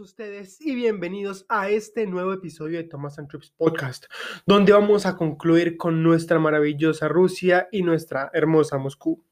[0.00, 4.04] Ustedes y bienvenidos a este nuevo episodio de Thomas and Trips Podcast,
[4.44, 9.24] donde vamos a concluir con nuestra maravillosa Rusia y nuestra hermosa Moscú.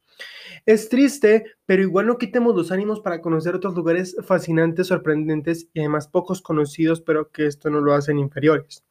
[0.64, 5.80] Es triste, pero igual no quitemos los ánimos para conocer otros lugares fascinantes, sorprendentes y
[5.80, 8.84] además pocos conocidos, pero que esto no lo hacen inferiores.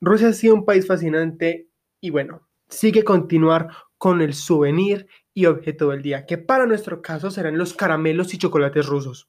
[0.00, 1.68] Rusia ha sido un país fascinante
[2.00, 7.30] y bueno, sigue continuar con el souvenir y objeto del día, que para nuestro caso
[7.30, 9.28] serán los caramelos y chocolates rusos.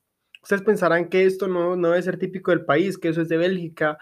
[0.49, 3.37] Ustedes pensarán que esto no, no debe ser típico del país, que eso es de
[3.37, 3.99] Bélgica,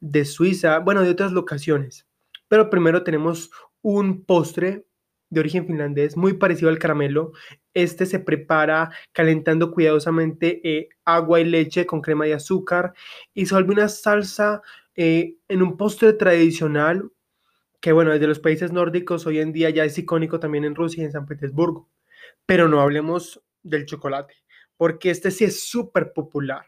[0.00, 2.06] de Suiza, bueno, de otras locaciones.
[2.48, 3.50] Pero primero tenemos
[3.82, 4.86] un postre
[5.28, 7.32] de origen finlandés muy parecido al caramelo.
[7.74, 12.94] Este se prepara calentando cuidadosamente eh, agua y leche con crema de azúcar
[13.34, 14.62] y se vuelve una salsa
[14.94, 17.10] eh, en un postre tradicional
[17.78, 21.02] que, bueno, desde los países nórdicos hoy en día ya es icónico también en Rusia
[21.02, 21.90] y en San Petersburgo.
[22.46, 24.40] Pero no hablemos del chocolate
[24.80, 26.64] porque este sí es súper popular.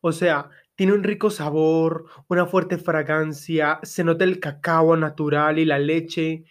[0.00, 5.66] O sea, tiene un rico sabor, una fuerte fragancia, se nota el cacao natural y
[5.66, 6.44] la leche.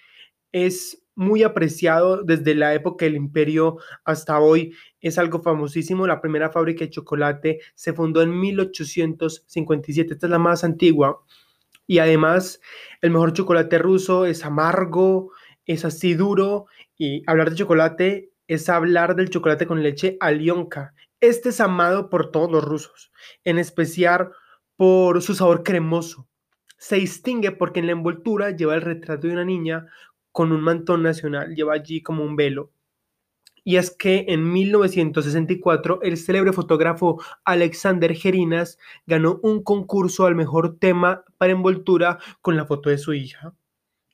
[0.51, 4.75] Es muy apreciado desde la época del imperio hasta hoy.
[4.99, 6.05] Es algo famosísimo.
[6.05, 10.13] La primera fábrica de chocolate se fundó en 1857.
[10.13, 11.19] Esta es la más antigua.
[11.87, 12.61] Y además,
[13.01, 15.31] el mejor chocolate ruso es amargo,
[15.65, 16.67] es así duro.
[16.95, 20.93] Y hablar de chocolate es hablar del chocolate con leche Alyonka.
[21.21, 23.13] Este es amado por todos los rusos,
[23.45, 24.31] en especial
[24.75, 26.27] por su sabor cremoso.
[26.77, 29.87] Se distingue porque en la envoltura lleva el retrato de una niña
[30.33, 32.73] con un mantón nacional, lleva allí como un velo.
[33.63, 40.77] Y es que en 1964 el célebre fotógrafo Alexander Gerinas ganó un concurso al mejor
[40.77, 43.53] tema para envoltura con la foto de su hija.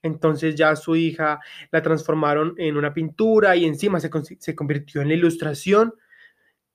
[0.02, 1.40] Entonces ya su hija
[1.72, 4.10] la transformaron en una pintura y encima se,
[4.40, 5.94] se, convirtió en la ilustración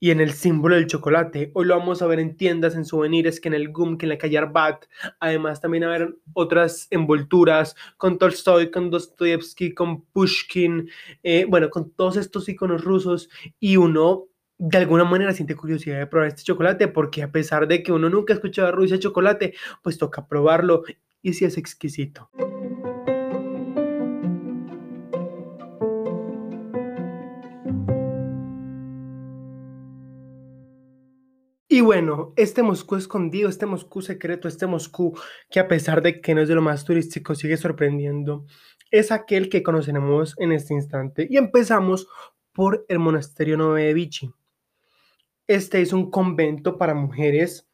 [0.03, 1.53] y en el símbolo del chocolate.
[1.55, 4.11] Hoy lo vamos a ver en tiendas, en souvenirs, que en el GUM, que en
[4.11, 4.87] la calle Arbat.
[5.21, 10.91] Además también a otras envolturas con Tolstoy, con Dostoyevsky, con Pushkin,
[11.23, 13.29] eh, bueno, con todos estos iconos rusos
[13.61, 14.27] y uno
[14.59, 18.09] de alguna manera siente curiosidad de probar este chocolate porque a pesar de que uno
[18.09, 20.83] nunca ha escuchado a Rusia chocolate, pues toca probarlo
[21.23, 22.29] y sí es exquisito.
[31.83, 35.19] Bueno, este Moscú escondido, este Moscú secreto, este Moscú
[35.51, 38.47] que a pesar de que no es de lo más turístico, sigue sorprendiendo,
[38.91, 41.27] es aquel que conoceremos en este instante.
[41.29, 42.09] Y empezamos
[42.53, 44.31] por el monasterio Vichy.
[45.47, 47.69] Este es un convento para mujeres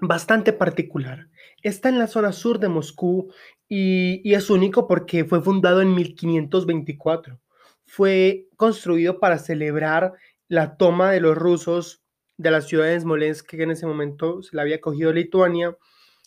[0.00, 1.28] bastante particular.
[1.62, 3.32] Está en la zona sur de Moscú
[3.68, 7.40] y, y es único porque fue fundado en 1524.
[7.86, 10.14] Fue construido para celebrar
[10.48, 12.02] la toma de los rusos
[12.38, 15.76] de la ciudad de Smolensk, que en ese momento se la había cogido Lituania,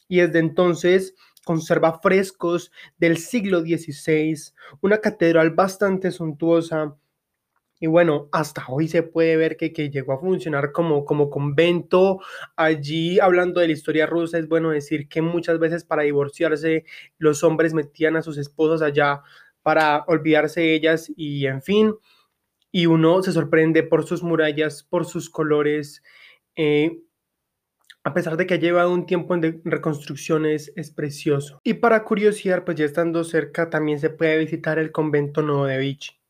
[0.07, 6.95] y desde entonces conserva frescos del siglo XVI, una catedral bastante suntuosa,
[7.79, 12.19] y bueno, hasta hoy se puede ver que, que, llegó a funcionar como, como convento.
[12.55, 16.85] Allí, hablando de la historia rusa, es bueno decir que muchas veces para divorciarse
[17.17, 19.23] los hombres metían a sus esposas allá
[19.63, 21.95] para olvidarse de ellas y en fin,
[22.71, 26.03] y uno se sorprende por sus murallas, por sus colores.
[26.55, 27.01] Eh,
[28.03, 31.59] a pesar de que ha llevado un tiempo en reconstrucciones, es precioso.
[31.63, 35.77] Y para curiosidad, pues ya estando cerca, también se puede visitar el convento Nuevo de
[35.77, 36.21] Vichy.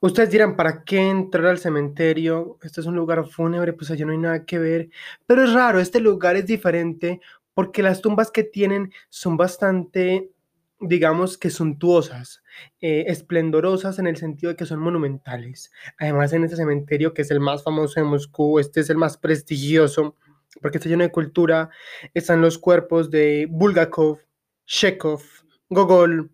[0.00, 2.58] Ustedes dirán, ¿para qué entrar al cementerio?
[2.62, 4.90] Este es un lugar fúnebre, pues allá no hay nada que ver.
[5.26, 7.20] Pero es raro, este lugar es diferente
[7.52, 10.30] porque las tumbas que tienen son bastante
[10.80, 12.42] digamos que suntuosas,
[12.80, 15.72] eh, esplendorosas en el sentido de que son monumentales.
[15.98, 19.16] Además, en este cementerio, que es el más famoso de Moscú, este es el más
[19.16, 20.16] prestigioso,
[20.62, 21.70] porque está lleno de cultura,
[22.14, 24.20] están los cuerpos de Bulgakov,
[24.66, 25.22] Chekhov,
[25.68, 26.30] Gogol,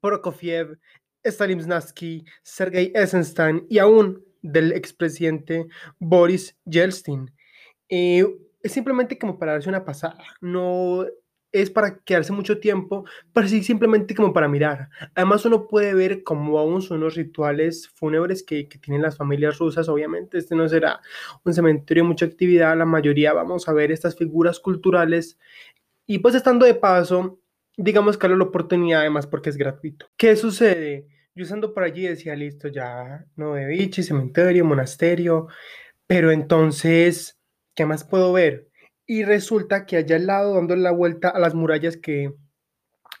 [0.00, 0.78] Prokofiev,
[1.24, 5.66] Stanislavski, Sergei Eisenstein y aún del expresidente
[5.98, 7.30] Boris Yeltsin.
[7.88, 8.24] Eh,
[8.62, 10.22] es simplemente como para darse una pasada.
[10.40, 11.06] No
[11.52, 14.88] es para quedarse mucho tiempo, pero sí simplemente como para mirar.
[15.14, 19.58] Además uno puede ver cómo aún son los rituales fúnebres que, que, tienen las familias
[19.58, 21.00] rusas, obviamente este no será
[21.44, 25.38] un cementerio de mucha actividad, la mayoría vamos a ver estas figuras culturales
[26.06, 27.38] y pues estando de paso,
[27.76, 30.06] digamos que la oportunidad además porque es gratuito.
[30.16, 31.06] ¿Qué sucede?
[31.34, 35.48] Yo estando por allí decía, listo, ya no bichi, cementerio, monasterio,
[36.06, 37.38] pero entonces,
[37.74, 38.67] ¿qué más puedo ver?
[39.10, 42.34] Y resulta que allá al lado, dando la vuelta a las murallas que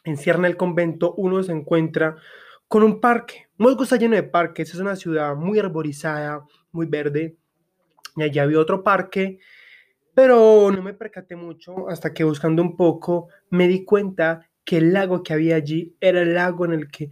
[0.04, 2.16] encierran el convento, uno se encuentra
[2.68, 3.48] con un parque.
[3.56, 7.38] Moscú está lleno de parques, es una ciudad muy arborizada, muy verde.
[8.16, 9.38] Y allá había otro parque,
[10.14, 14.92] pero no me percaté mucho hasta que buscando un poco me di cuenta que el
[14.92, 17.08] lago que había allí era el lago en el que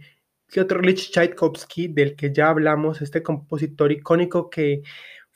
[0.51, 4.83] Piotr Lich Tchaikovsky, del que ya hablamos, este compositor icónico que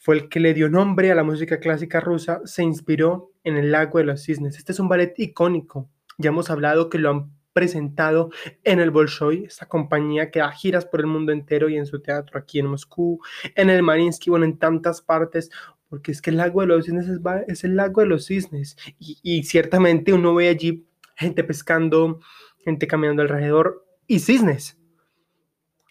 [0.01, 3.71] fue el que le dio nombre a la música clásica rusa, se inspiró en el
[3.71, 4.57] lago de los cisnes.
[4.57, 5.92] Este es un ballet icónico.
[6.18, 8.31] Ya hemos hablado que lo han presentado
[8.63, 12.01] en el Bolshoi, esta compañía que da giras por el mundo entero y en su
[12.01, 13.19] teatro aquí en Moscú,
[13.53, 15.51] en el Marinsky, bueno, en tantas partes,
[15.88, 17.06] porque es que el lago de los cisnes
[17.48, 18.77] es, el lago de los cisnes.
[18.98, 22.21] Y, y ciertamente uno ve allí gente pescando,
[22.57, 24.80] gente caminando alrededor y cisnes.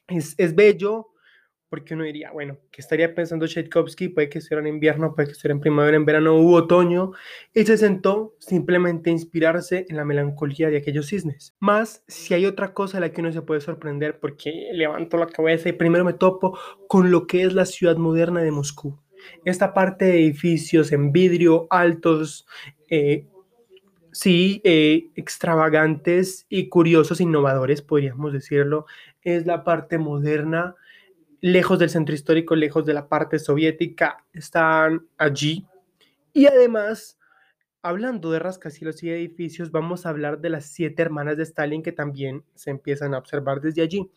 [0.08, 1.10] Es, es bello,
[1.70, 4.08] porque uno diría, bueno, ¿qué estaría pensando Tchaikovsky?
[4.08, 7.12] Puede que estuviera en invierno, puede que estuviera en primavera, en verano u otoño,
[7.54, 11.54] y se sentó simplemente a inspirarse en la melancolía de aquellos cisnes.
[11.60, 15.26] Más, si hay otra cosa a la que uno se puede sorprender, porque levanto la
[15.26, 16.58] cabeza y primero me topo
[16.88, 18.98] con lo que es la ciudad moderna de Moscú.
[19.44, 22.48] Esta parte de edificios en vidrio, altos,
[22.88, 23.28] eh,
[24.10, 28.86] sí, eh, extravagantes y curiosos, innovadores, podríamos decirlo,
[29.22, 30.74] es la parte moderna
[31.40, 35.66] lejos del centro histórico, lejos de la parte soviética, están allí.
[36.32, 37.18] Y además,
[37.82, 41.92] hablando de rascacielos y edificios, vamos a hablar de las siete hermanas de Stalin que
[41.92, 44.10] también se empiezan a observar desde allí.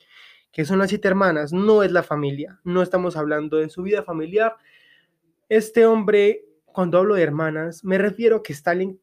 [0.51, 1.51] ¿Qué son las siete hermanas?
[1.51, 4.55] No es la familia, no estamos hablando de su vida familiar.
[5.49, 8.99] Este hombre, cuando hablo de hermanas, me refiero a que Stalin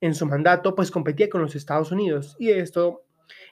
[0.00, 3.04] en su mandato pues competía con los Estados Unidos y esto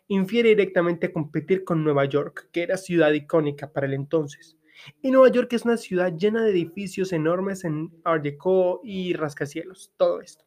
[0.09, 4.57] infiere directamente a competir con Nueva York, que era ciudad icónica para el entonces.
[5.03, 8.27] Y Nueva York es una ciudad llena de edificios enormes en Art
[8.85, 10.45] y rascacielos, todo esto.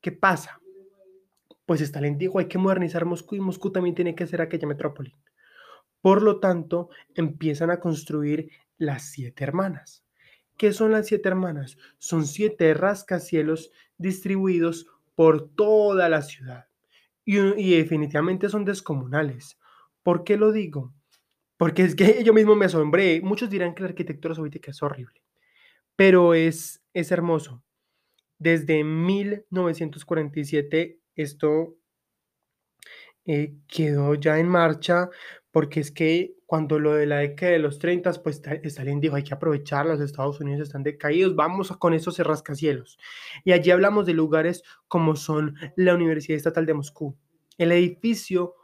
[0.00, 0.60] ¿Qué pasa?
[1.66, 5.14] Pues Stalin dijo, hay que modernizar Moscú y Moscú también tiene que ser aquella metrópoli.
[6.00, 10.04] Por lo tanto, empiezan a construir las siete hermanas.
[10.56, 11.76] ¿Qué son las siete hermanas?
[11.98, 16.69] Son siete rascacielos distribuidos por toda la ciudad
[17.24, 19.58] y, definitivamente son descomunales.
[20.02, 20.92] ¿Por qué lo digo?
[21.56, 23.20] Porque es que yo mismo me asombré.
[23.20, 25.22] Muchos dirán que la arquitectura soviética es horrible,
[25.96, 27.62] pero es, es hermoso.
[28.38, 31.76] Desde 1947 esto
[33.26, 35.10] eh, quedó ya en marcha
[35.52, 39.24] porque es que cuando lo de la década de los 30, pues Stalin dijo, hay
[39.24, 42.98] que aprovechar, los Estados Unidos están decaídos, vamos con esos rascacielos.
[43.44, 47.16] Y allí hablamos de lugares como son la Universidad Estatal de Moscú.
[47.58, 48.54] El edificio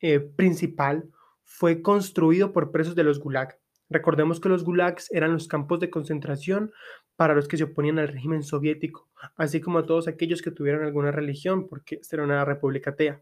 [0.00, 1.10] eh, principal
[1.44, 3.58] fue construido por presos de los Gulag.
[3.88, 6.72] Recordemos que los Gulags eran los campos de concentración
[7.16, 10.84] para los que se oponían al régimen soviético, así como a todos aquellos que tuvieran
[10.84, 13.20] alguna religión, porque esta era una república atea.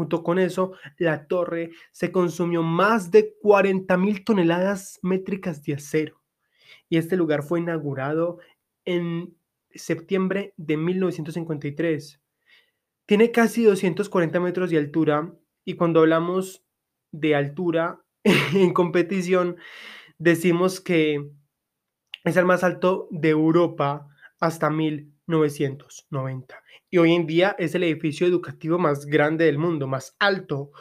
[0.00, 6.22] Junto con eso, la torre se consumió más de 40 mil toneladas métricas de acero.
[6.88, 8.38] Y este lugar fue inaugurado
[8.86, 9.36] en
[9.74, 12.18] septiembre de 1953.
[13.04, 15.34] Tiene casi 240 metros de altura
[15.66, 16.64] y cuando hablamos
[17.12, 19.58] de altura en competición,
[20.16, 21.30] decimos que
[22.24, 24.70] es el más alto de Europa hasta
[25.30, 30.72] 1990 y hoy en día es el edificio educativo más grande del mundo, más alto,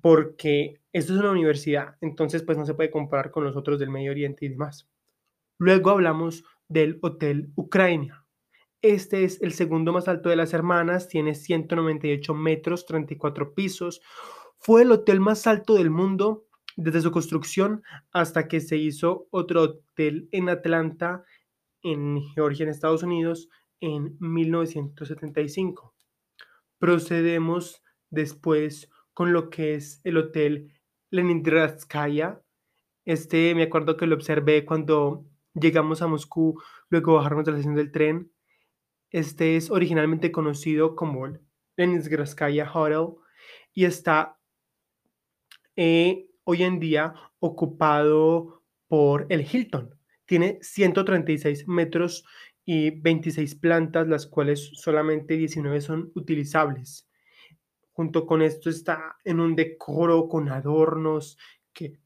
[0.00, 3.90] porque esto es una universidad, entonces pues no se puede comparar con los otros del
[3.90, 4.88] Medio Oriente y demás.
[5.58, 8.24] Luego hablamos del Hotel Ucrania.
[8.82, 14.02] Este es el segundo más alto de las hermanas, tiene 198 metros, 34 pisos.
[14.58, 19.62] Fue el hotel más alto del mundo desde su construcción hasta que se hizo otro
[19.62, 21.24] hotel en Atlanta,
[21.82, 23.48] en Georgia, en Estados Unidos,
[23.80, 25.94] en 1975.
[26.78, 30.72] Procedemos después con lo que es el hotel
[31.10, 32.42] Leningradskaya.
[33.04, 37.76] Este me acuerdo que lo observé cuando llegamos a Moscú, luego bajamos de la estación
[37.76, 38.32] del tren.
[39.10, 41.28] Este es originalmente conocido como
[41.76, 43.22] Leningradskaya Hotel
[43.72, 44.38] y está
[45.76, 49.94] eh, hoy en día ocupado por el Hilton.
[50.24, 52.24] Tiene 136 metros
[52.68, 57.08] y 26 plantas, las cuales solamente 19 son utilizables.
[57.92, 61.38] Junto con esto está en un decoro con adornos
[61.72, 61.98] que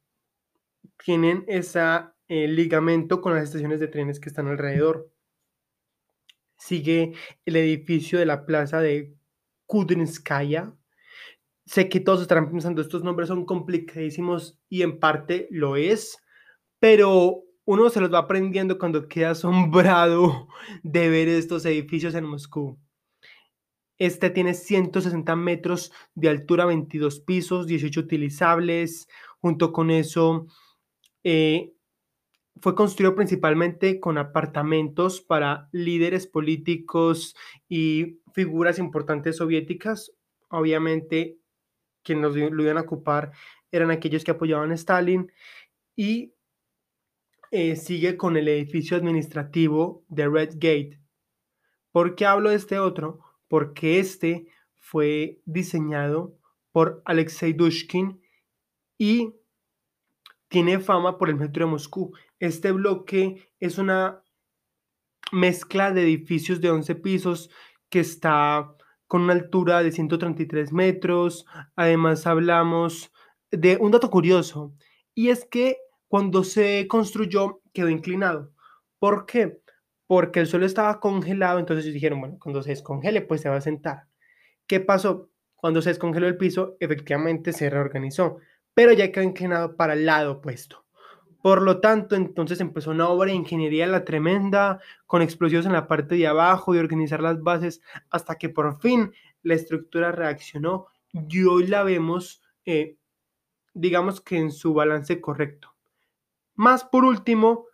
[1.02, 1.80] tienen ese
[2.28, 5.10] eh, ligamento con las estaciones de trenes que están alrededor.
[6.58, 7.14] Sigue
[7.46, 9.14] el edificio de la plaza de
[9.64, 10.74] Kudrinskaya.
[11.64, 16.18] Sé que todos estarán pensando, estos nombres son complicadísimos y en parte lo es,
[16.78, 20.48] pero uno se los va aprendiendo cuando queda asombrado
[20.82, 22.76] de ver estos edificios en Moscú.
[23.96, 29.06] Este tiene 160 metros de altura, 22 pisos, 18 utilizables.
[29.40, 30.48] Junto con eso,
[31.22, 31.72] eh,
[32.60, 37.36] fue construido principalmente con apartamentos para líderes políticos
[37.68, 40.12] y figuras importantes soviéticas.
[40.48, 41.38] Obviamente,
[42.02, 43.30] quienes lo iban a ocupar
[43.70, 45.30] eran aquellos que apoyaban a Stalin.
[45.94, 46.34] Y
[47.50, 51.00] eh, sigue con el edificio administrativo de Red Gate.
[51.90, 53.20] ¿Por qué hablo de este otro?
[53.48, 56.36] Porque este fue diseñado
[56.72, 58.20] por Alexei Dushkin
[58.96, 59.34] y
[60.48, 62.12] tiene fama por el metro de Moscú.
[62.38, 64.22] Este bloque es una
[65.32, 67.50] mezcla de edificios de 11 pisos
[67.88, 68.76] que está
[69.06, 71.46] con una altura de 133 metros.
[71.74, 73.12] Además hablamos
[73.50, 74.72] de un dato curioso
[75.14, 75.78] y es que
[76.10, 78.50] cuando se construyó quedó inclinado.
[78.98, 79.60] ¿Por qué?
[80.08, 83.60] Porque el suelo estaba congelado, entonces dijeron, bueno, cuando se descongele, pues se va a
[83.60, 84.08] sentar.
[84.66, 85.30] ¿Qué pasó?
[85.54, 88.38] Cuando se descongeló el piso, efectivamente se reorganizó,
[88.74, 90.84] pero ya quedó inclinado para el lado opuesto.
[91.42, 95.86] Por lo tanto, entonces empezó una obra de ingeniería la tremenda, con explosivos en la
[95.86, 99.12] parte de abajo y organizar las bases, hasta que por fin
[99.44, 102.96] la estructura reaccionó y hoy la vemos, eh,
[103.74, 105.70] digamos que en su balance correcto.
[106.60, 107.68] Más por último,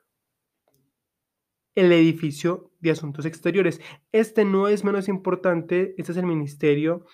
[1.74, 3.80] el edificio de Asuntos Exteriores.
[4.12, 7.04] Este no es menos importante, este es el ministerio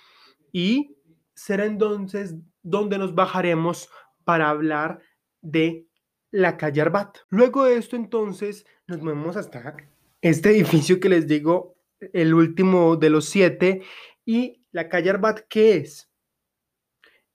[0.52, 0.98] y
[1.34, 3.88] será entonces donde nos bajaremos
[4.22, 5.00] para hablar
[5.40, 5.88] de
[6.30, 7.16] la calle Arbat.
[7.30, 9.74] Luego de esto entonces nos movemos hasta
[10.20, 11.78] este edificio que les digo,
[12.12, 13.80] el último de los siete
[14.26, 16.12] y la calle Arbat, ¿qué es?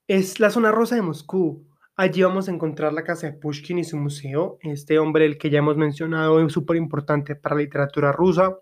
[0.08, 1.66] Es la zona rosa de Moscú.
[1.99, 5.49] Allí vamos a encontrar la casa de Pushkin y su museo, este hombre el que
[5.49, 8.59] ya hemos mencionado es súper importante para la literatura rusa.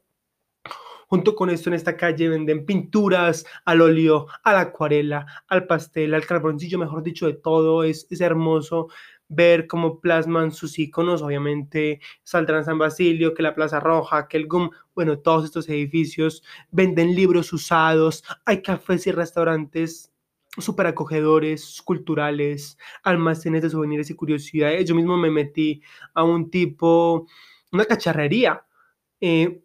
[1.08, 6.14] Junto con esto en esta calle venden pinturas al óleo, a la acuarela, al pastel,
[6.14, 7.84] al carboncillo, mejor dicho, de todo.
[7.84, 8.88] Es, es hermoso
[9.28, 11.22] ver cómo plasman sus iconos.
[11.22, 16.42] Obviamente saldrán San Basilio, que la Plaza Roja, que el GUM, bueno, todos estos edificios
[16.72, 20.15] venden libros usados, hay cafés y restaurantes
[20.58, 24.88] súper acogedores, culturales, almacenes de souvenirs y curiosidades.
[24.88, 25.82] Yo mismo me metí
[26.14, 27.28] a un tipo,
[27.72, 28.66] una cacharrería,
[29.22, 29.62] eh,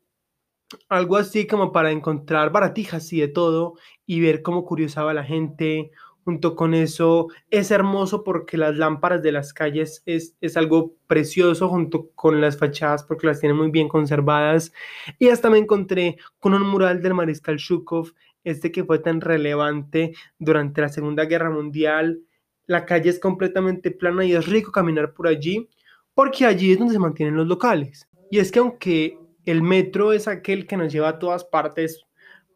[0.89, 3.75] algo así como para encontrar baratijas y de todo
[4.07, 5.91] y ver cómo curiosaba la gente.
[6.23, 11.69] Junto con eso es hermoso porque las lámparas de las calles es, es algo precioso
[11.69, 14.73] junto con las fachadas porque las tienen muy bien conservadas.
[15.19, 18.13] Y hasta me encontré con un mural del mariscal Shukov
[18.45, 22.21] este que fue tan relevante durante la Segunda Guerra Mundial.
[22.67, 25.69] La calle es completamente plana y es rico caminar por allí
[26.15, 28.09] porque allí es donde se mantienen los locales.
[28.31, 32.05] Y es que aunque el metro es aquel que nos lleva a todas partes,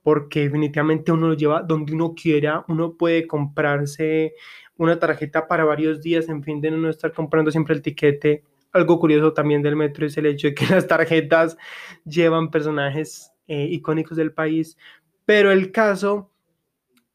[0.02, 4.34] porque definitivamente uno lo lleva donde uno quiera, uno puede comprarse
[4.76, 8.44] una tarjeta para varios días, en fin, de no estar comprando siempre el tiquete.
[8.72, 11.56] Algo curioso también del metro es el hecho de que las tarjetas
[12.04, 14.76] llevan personajes eh, icónicos del país,
[15.24, 16.30] pero el caso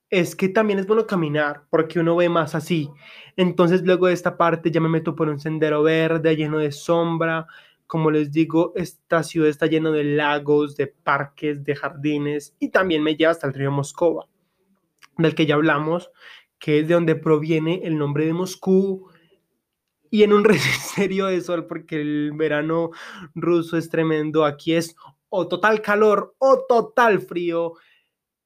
[0.09, 2.89] es que también es bueno caminar porque uno ve más así.
[3.37, 7.47] Entonces luego de esta parte ya me meto por un sendero verde lleno de sombra.
[7.85, 13.03] Como les digo, esta ciudad está llena de lagos, de parques, de jardines y también
[13.03, 14.25] me lleva hasta el río Moscova,
[15.17, 16.11] del que ya hablamos,
[16.59, 19.09] que es de donde proviene el nombre de Moscú.
[20.11, 20.43] Y en un
[20.95, 22.89] serio de sol, porque el verano
[23.35, 24.43] ruso es tremendo.
[24.43, 24.95] Aquí es
[25.29, 27.75] o total calor o total frío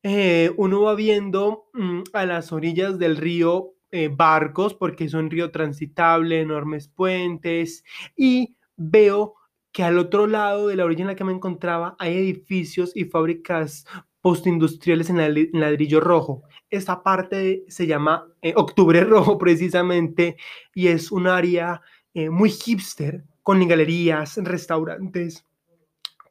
[0.03, 5.31] eh, uno va viendo mm, a las orillas del río eh, barcos, porque es un
[5.31, 7.86] río transitable, enormes puentes,
[8.17, 9.36] y veo
[9.72, 13.05] que al otro lado de la orilla en la que me encontraba hay edificios y
[13.05, 13.86] fábricas
[14.22, 15.17] postindustriales en,
[15.53, 16.43] ladrillo rojo.
[16.69, 20.36] Esta parte se llama eh, Octubre Rojo precisamente
[20.75, 21.81] y es un área
[22.29, 25.48] muy hipster con galerías, restaurantes,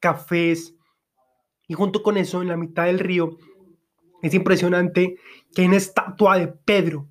[0.00, 0.76] cafés
[1.66, 3.36] y junto con eso en la mitad del río
[4.22, 5.16] es impresionante
[5.54, 7.08] que hay una estatua de Pedro.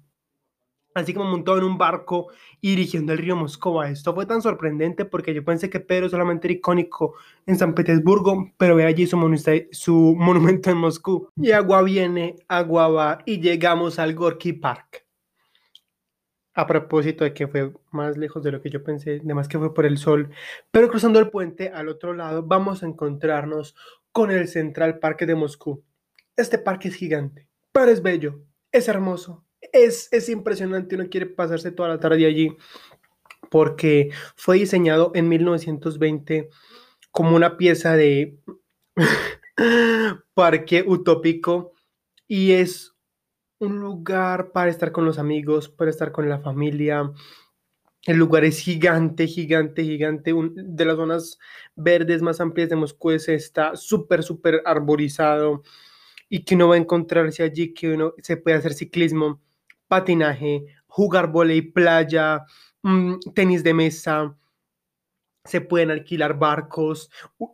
[0.94, 2.28] así como montado en un barco
[2.60, 3.90] y dirigiendo el río Moscova.
[3.90, 7.16] Esto fue tan sorprendente porque yo pensé que Pedro solamente era icónico
[7.46, 9.16] en San Petersburgo, pero ve allí su,
[10.18, 11.30] monumento en Moscú.
[11.38, 15.06] Y agua viene, agua va y llegamos al Gorky Park.
[16.54, 19.74] A propósito de que fue más lejos de lo que yo pensé, además que fue
[19.74, 20.30] por el sol,
[20.72, 23.78] pero cruzando el puente al otro lado vamos a encontrarnos
[24.12, 25.86] con el Central Parque de Moscú.
[26.36, 31.72] Este parque es gigante, pero es bello, es hermoso, es, es impresionante, uno quiere pasarse
[31.72, 32.56] toda la tarde allí
[33.50, 36.50] porque fue diseñado en 1920
[37.12, 38.40] como una pieza de
[40.34, 41.74] parque utópico
[42.28, 42.96] y es
[43.60, 47.12] un lugar para estar con los amigos, para estar con la familia.
[48.04, 50.34] El lugar es gigante, gigante, gigante.
[50.34, 51.38] de las zonas
[51.76, 55.62] verdes más amplias de Moscú está súper, súper arborizado
[56.34, 59.42] y que uno va a encontrarse allí, que uno se puede hacer ciclismo
[59.90, 62.46] patinaje, jugar volei playa,
[62.84, 64.38] mm, tenis de mesa,
[65.44, 67.10] se pueden alquilar barcos,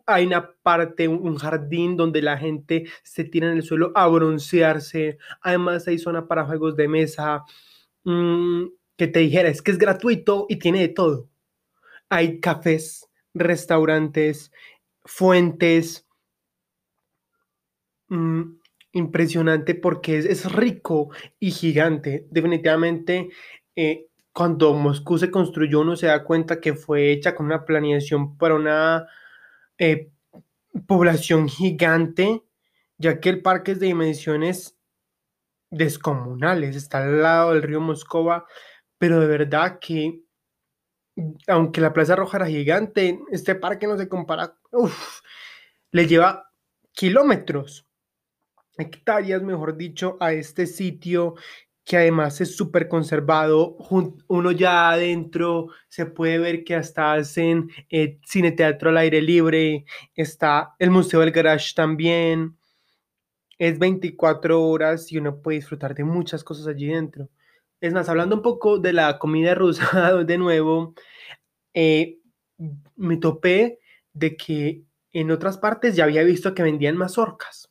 [0.06, 5.18] hay una parte, un jardín donde la gente se tira en el suelo a broncearse,
[5.40, 7.42] además hay zona para juegos de mesa,
[8.04, 8.66] mm,
[8.96, 11.28] que te dijera, es que es gratuito y tiene de todo.
[12.10, 14.52] Hay cafés, restaurantes,
[15.04, 16.06] fuentes,
[18.08, 18.58] mm,
[18.92, 22.26] impresionante porque es, rico y gigante.
[22.30, 23.28] Definitivamente,
[23.76, 28.36] eh, cuando Moscú se construyó, uno se da cuenta que fue hecha con una planeación
[28.38, 29.06] para una
[29.78, 30.10] eh,
[30.86, 32.44] población gigante,
[32.98, 34.76] ya que el parque es de dimensiones
[35.70, 38.46] descomunales, está al lado del río Moscova,
[38.98, 40.22] pero de verdad que,
[41.46, 44.56] aunque la Plaza Roja era gigante, este parque no se compara,
[45.92, 46.50] le lleva
[46.92, 47.87] kilómetros
[48.78, 51.34] hectáreas, mejor dicho, a este sitio
[51.88, 53.76] que además es súper conservado.
[54.28, 59.86] Uno ya adentro se puede ver que hasta hacen eh, cine teatro al aire libre,
[60.14, 62.58] está el Museo del Garage también.
[63.58, 67.30] Es 24 horas y uno puede disfrutar de muchas cosas allí dentro.
[67.80, 70.94] Es más, hablando un poco de la comida rusa de nuevo,
[71.74, 72.18] eh,
[72.96, 73.80] me topé
[74.12, 77.70] de que en otras partes ya había visto que vendían mazorcas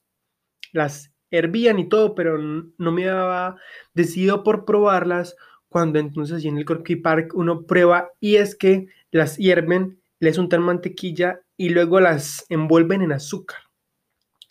[0.78, 3.56] las hervían y todo, pero no me había
[3.94, 5.36] decidido por probarlas
[5.68, 10.62] cuando entonces en el Corky Park uno prueba y es que las hierven, les untan
[10.62, 13.58] mantequilla y luego las envuelven en azúcar.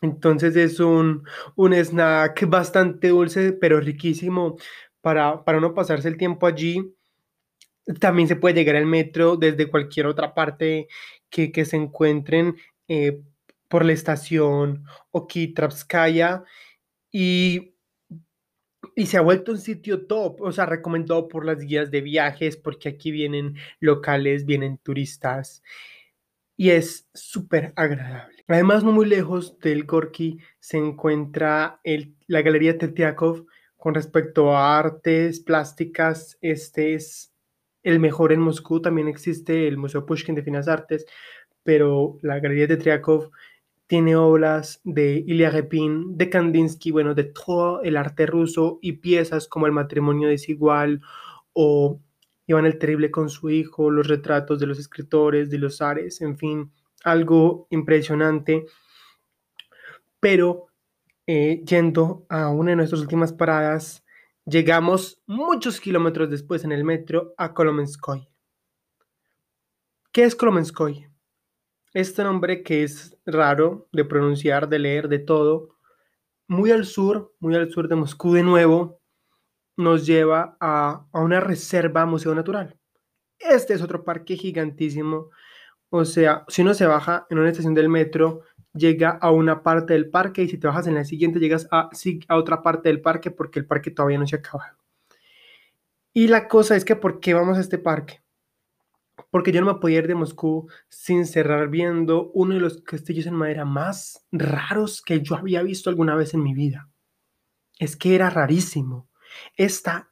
[0.02, 1.22] Entonces es un,
[1.54, 4.56] un snack bastante dulce, pero riquísimo
[5.00, 6.94] para, para uno pasarse el tiempo allí.
[8.00, 10.88] También se puede llegar al metro desde cualquier otra parte
[11.30, 12.56] que, que se encuentren
[12.88, 13.22] eh,
[13.68, 16.44] por la estación Okitravskaya
[17.10, 17.74] y,
[18.94, 22.56] y se ha vuelto un sitio top, o sea, recomendado por las guías de viajes
[22.56, 25.62] porque aquí vienen locales, vienen turistas
[26.56, 28.44] y es súper agradable.
[28.48, 34.78] Además, no muy lejos del Gorky se encuentra el, la Galería Tetiakov con respecto a
[34.78, 36.38] artes plásticas.
[36.40, 37.34] Este es
[37.82, 38.80] el mejor en Moscú.
[38.80, 41.06] También existe el Museo Pushkin de Finas Artes,
[41.62, 43.30] pero la Galería Tetiakov
[43.86, 49.46] tiene obras de Ilya Repin, de Kandinsky, bueno, de todo el arte ruso y piezas
[49.48, 51.02] como El matrimonio desigual
[51.52, 52.00] o
[52.46, 56.36] Iván el Terrible con su hijo, los retratos de los escritores, de los ares, en
[56.36, 56.72] fin,
[57.04, 58.66] algo impresionante.
[60.20, 60.66] Pero
[61.26, 64.04] eh, yendo a una de nuestras últimas paradas,
[64.44, 68.28] llegamos muchos kilómetros después en el metro a Kolomenskoye.
[70.12, 71.10] ¿Qué es Kolomenskoye?
[71.96, 75.78] Este nombre que es raro de pronunciar, de leer, de todo,
[76.46, 79.00] muy al sur, muy al sur de Moscú de nuevo,
[79.78, 82.78] nos lleva a, una reserva museo natural.
[83.38, 85.30] Este es otro parque gigantísimo.
[85.88, 88.42] O sea, si uno se baja en una estación del metro,
[88.74, 91.88] llega a una parte del parque y si te bajas en la siguiente llegas a,
[92.28, 94.76] a otra parte del parque porque el parque todavía no se ha acabado.
[96.12, 98.20] Y la cosa es que, ¿por qué vamos a este parque?
[99.30, 103.26] Porque yo no me podía ir de Moscú sin cerrar viendo uno de los castillos
[103.26, 106.88] en madera más raros que yo había visto alguna vez en mi vida.
[107.78, 109.08] Es que era rarísimo.
[109.56, 110.10] Esta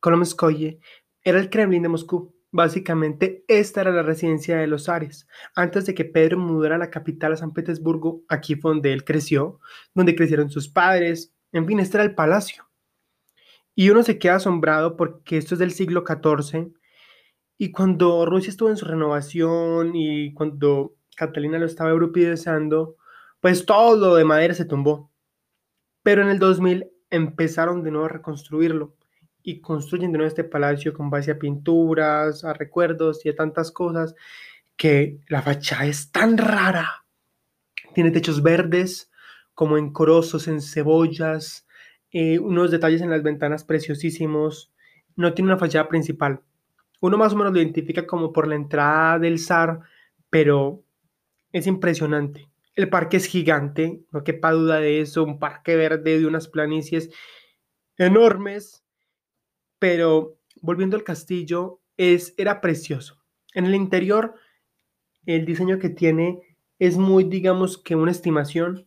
[0.00, 0.80] Kolomenskoye
[1.22, 2.34] era el Kremlin de Moscú.
[2.50, 5.26] Básicamente, esta era la residencia de los zares.
[5.56, 9.58] Antes de que Pedro mudara la capital a San Petersburgo, aquí fue donde él creció,
[9.92, 11.34] donde crecieron sus padres.
[11.50, 12.68] En fin, este era el palacio.
[13.74, 16.72] Y uno se queda asombrado porque esto es del siglo XIV
[17.56, 22.96] y cuando Rusia estuvo en su renovación y cuando Catalina lo estaba europeizando,
[23.40, 25.10] pues todo lo de madera se tumbó.
[26.02, 28.96] Pero en el 2000 empezaron de nuevo a reconstruirlo
[29.42, 33.70] y construyen de nuevo este palacio con base a pinturas, a recuerdos y a tantas
[33.70, 34.14] cosas
[34.76, 37.04] que la fachada es tan rara.
[37.94, 39.10] Tiene techos verdes,
[39.54, 41.66] como en corozos, en cebollas,
[42.10, 44.72] eh, unos detalles en las ventanas preciosísimos.
[45.14, 46.40] No tiene una fachada principal.
[47.00, 49.80] Uno más o menos lo identifica como por la entrada del zar,
[50.30, 50.82] pero
[51.52, 52.48] es impresionante.
[52.74, 57.10] El parque es gigante, no quepa duda de eso, un parque verde de unas planicies
[57.96, 58.84] enormes,
[59.78, 63.22] pero volviendo al castillo, es, era precioso.
[63.52, 64.34] En el interior,
[65.26, 66.40] el diseño que tiene
[66.78, 68.84] es muy, digamos que una estimación,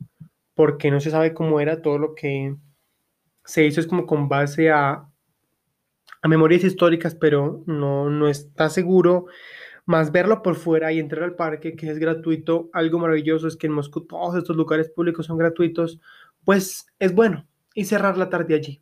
[0.54, 2.56] porque no se sabe cómo era todo lo que
[3.46, 5.10] se hizo, es como con base a,
[6.22, 9.28] a memorias históricas, pero no, no está seguro
[9.88, 13.68] más verlo por fuera y entrar al parque, que es gratuito, algo maravilloso es que
[13.68, 16.02] en Moscú todos estos lugares públicos son gratuitos,
[16.44, 18.82] pues es bueno, y cerrar la tarde allí.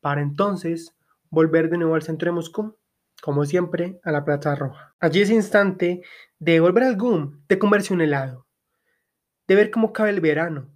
[0.00, 0.96] Para entonces
[1.28, 2.76] volver de nuevo al centro de Moscú,
[3.20, 4.94] como siempre, a la Plaza Roja.
[4.98, 6.02] Allí es instante
[6.38, 8.46] de volver al GUM, de comerse un helado,
[9.46, 10.70] de ver cómo cabe el verano,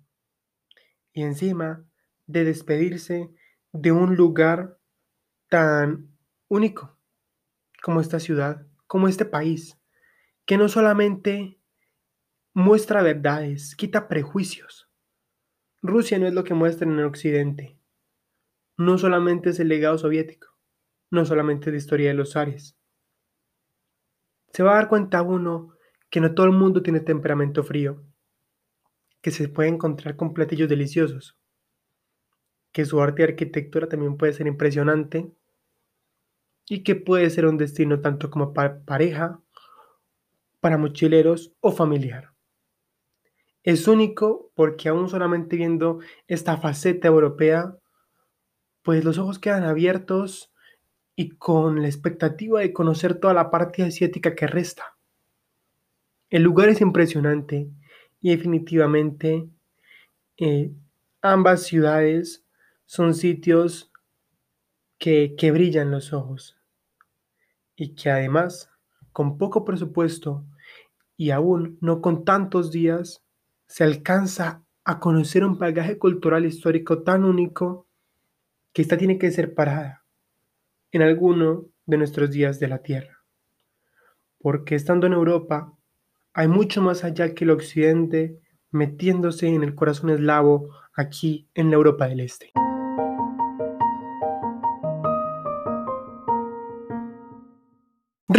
[1.12, 1.84] y encima
[2.26, 3.30] de despedirse
[3.72, 4.77] de un lugar
[5.48, 6.16] tan
[6.48, 6.98] único
[7.82, 9.78] como esta ciudad como este país,
[10.46, 11.60] que no solamente
[12.54, 14.90] muestra verdades, quita prejuicios.
[15.82, 17.78] Rusia no es lo que muestra en el occidente.
[18.76, 20.48] No solamente es el legado soviético,
[21.10, 22.76] no solamente es la historia de los zares.
[24.52, 25.74] Se va a dar cuenta uno
[26.08, 28.02] que no todo el mundo tiene temperamento frío,
[29.20, 31.38] que se puede encontrar con platillos deliciosos,
[32.72, 35.30] que su arte y arquitectura también puede ser impresionante
[36.68, 39.40] y que puede ser un destino tanto como para pareja,
[40.60, 42.34] para mochileros o familiar.
[43.62, 47.76] Es único porque aún solamente viendo esta faceta europea,
[48.82, 50.52] pues los ojos quedan abiertos
[51.16, 54.96] y con la expectativa de conocer toda la parte asiática que resta.
[56.30, 57.70] El lugar es impresionante
[58.20, 59.48] y definitivamente
[60.36, 60.70] eh,
[61.22, 62.44] ambas ciudades
[62.84, 63.90] son sitios
[64.98, 66.57] que, que brillan los ojos
[67.78, 68.70] y que además,
[69.12, 70.44] con poco presupuesto
[71.16, 73.24] y aún no con tantos días,
[73.66, 77.86] se alcanza a conocer un bagaje cultural histórico tan único
[78.72, 80.04] que ésta tiene que ser parada
[80.90, 83.22] en alguno de nuestros días de la Tierra.
[84.38, 85.72] Porque estando en Europa,
[86.32, 88.40] hay mucho más allá que el occidente
[88.72, 92.52] metiéndose en el corazón eslavo aquí en la Europa del Este.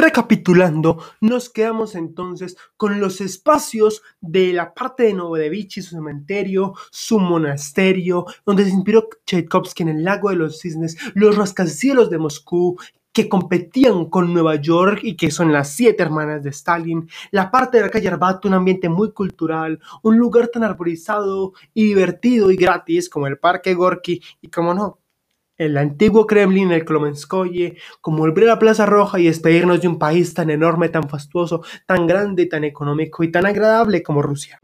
[0.10, 7.20] Recapitulando, nos quedamos entonces con los espacios de la parte de Novodevichy, su cementerio, su
[7.20, 12.76] monasterio, donde se inspiró Tchaikovsky en el lago de los cisnes, los rascacielos de Moscú,
[13.14, 17.78] que competían con Nueva York y que son las siete hermanas de Stalin, la parte
[17.78, 22.56] de la calle Arbato, un ambiente muy cultural, un lugar tan arborizado y divertido y
[22.56, 24.98] gratis como el Parque Gorky y como no,
[25.60, 30.00] el antiguo Kremlin, el Klomenskoye, como volver a la Plaza Roja y despedirnos de un
[30.00, 34.60] país tan enorme, tan fastuoso, tan grande, tan económico y tan agradable como Rusia.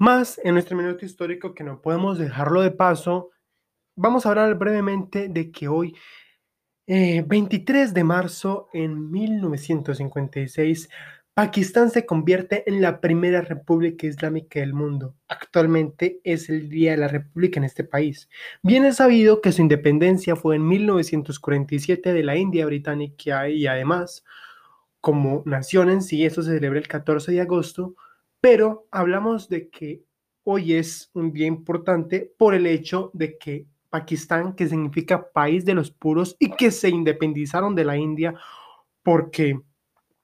[0.00, 3.30] Más en nuestro minuto histórico que no podemos dejarlo de paso,
[3.94, 5.94] vamos a hablar brevemente de que hoy,
[6.86, 10.88] 23 eh, de marzo en 1956,
[11.38, 15.14] Pakistán se convierte en la primera república islámica del mundo.
[15.28, 18.28] Actualmente es el Día de la República en este país.
[18.60, 24.24] Bien es sabido que su independencia fue en 1947 de la India británica y además,
[25.00, 27.94] como nación en sí, eso se celebra el 14 de agosto,
[28.40, 30.02] pero hablamos de que
[30.42, 35.74] hoy es un día importante por el hecho de que Pakistán, que significa país de
[35.74, 38.34] los puros y que se independizaron de la India
[39.04, 39.60] porque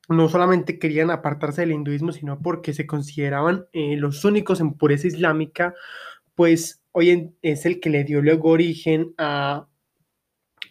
[0.08, 5.06] no solamente querían apartarse del hinduismo, sino porque se consideraban eh, los únicos en pureza
[5.06, 5.74] islámica,
[6.34, 9.66] pues hoy es el que le dio luego origen a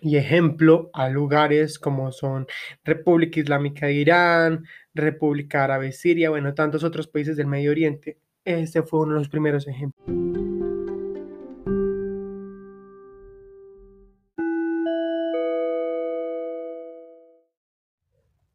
[0.01, 2.45] y ejemplo a lugares como son
[2.83, 8.17] República Islámica de Irán, República Árabe Siria, bueno, tantos otros países del Medio Oriente.
[8.43, 10.22] Este fue uno de los primeros ejemplos.